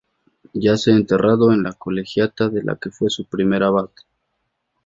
[0.55, 3.91] Yace enterrado en la Colegiata de la que fue su primer abad.